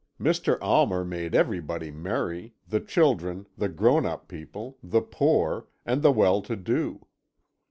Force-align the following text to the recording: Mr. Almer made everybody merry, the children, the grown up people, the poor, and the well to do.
Mr. 0.19 0.57
Almer 0.63 1.05
made 1.05 1.35
everybody 1.35 1.91
merry, 1.91 2.55
the 2.67 2.79
children, 2.79 3.45
the 3.55 3.69
grown 3.69 4.03
up 4.03 4.27
people, 4.27 4.79
the 4.81 5.03
poor, 5.03 5.67
and 5.85 6.01
the 6.01 6.11
well 6.11 6.41
to 6.41 6.55
do. 6.55 7.05